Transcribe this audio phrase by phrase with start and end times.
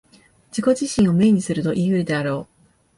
[0.51, 2.61] 自己自身を明にするといい得るであろう。